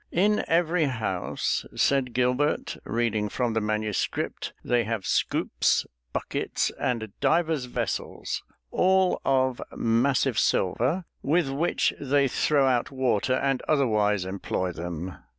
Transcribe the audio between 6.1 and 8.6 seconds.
buckets, and divers vessels,